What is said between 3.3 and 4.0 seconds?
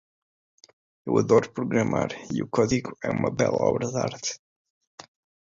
bela obra de